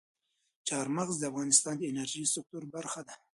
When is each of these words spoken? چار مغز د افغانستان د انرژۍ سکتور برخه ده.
چار 0.67 0.87
مغز 0.95 1.15
د 1.19 1.23
افغانستان 1.31 1.75
د 1.77 1.83
انرژۍ 1.91 2.23
سکتور 2.35 2.63
برخه 2.75 3.01
ده. 3.07 3.15